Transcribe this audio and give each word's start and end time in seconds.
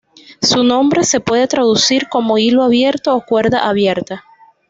Su 0.41 0.63
nombre 0.63 1.03
se 1.03 1.19
puede 1.19 1.45
traducir 1.47 2.09
como 2.09 2.39
'hilo 2.39 2.63
abierto' 2.63 3.15
o 3.15 3.23
'cuerda 3.23 3.67
abierta'. 3.69 4.23